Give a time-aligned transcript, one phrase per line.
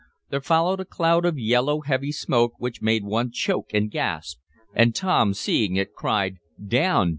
[0.31, 4.39] There followed a cloud of yellow, heavy smoke which made one choke and gasp,
[4.73, 7.09] and Tom, seeing it, cried: "Down!